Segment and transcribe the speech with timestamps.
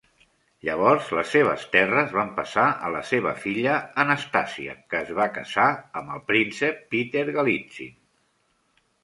[0.67, 5.67] Llavors, les seves terres van passar a la seva filla, Anastasia, que es va casar
[6.03, 7.97] amb el príncep Peter Galitzine.